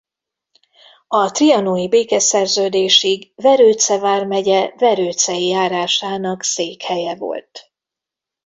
A 1.07 1.29
trianoni 1.31 1.87
békeszerződésig 1.89 3.31
Verőce 3.35 3.97
vármegye 3.99 4.73
Verőcei 4.77 5.47
járásának 5.47 6.43
székhelye 6.43 7.15
volt. 7.15 7.71